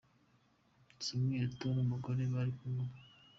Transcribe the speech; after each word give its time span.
Samuel 1.05 1.43
Eto'o 1.47 1.67
n'umugore 1.75 2.21
bari 2.33 2.51
kumwe 2.57 2.79
ubu. 2.85 2.97